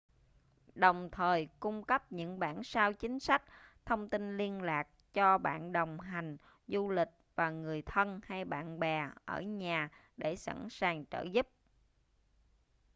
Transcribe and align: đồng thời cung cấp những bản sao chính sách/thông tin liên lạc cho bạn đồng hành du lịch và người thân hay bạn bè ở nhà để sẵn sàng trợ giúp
đồng 0.75 1.09
thời 1.11 1.47
cung 1.59 1.83
cấp 1.83 2.11
những 2.11 2.39
bản 2.39 2.63
sao 2.63 2.93
chính 2.93 3.19
sách/thông 3.19 4.09
tin 4.09 4.37
liên 4.37 4.61
lạc 4.61 4.87
cho 5.13 5.37
bạn 5.37 5.71
đồng 5.71 5.99
hành 5.99 6.37
du 6.67 6.89
lịch 6.89 7.07
và 7.35 7.49
người 7.49 7.81
thân 7.81 8.19
hay 8.23 8.45
bạn 8.45 8.79
bè 8.79 9.09
ở 9.25 9.41
nhà 9.41 9.89
để 10.17 10.35
sẵn 10.35 10.69
sàng 10.69 11.05
trợ 11.05 11.21
giúp 11.31 11.47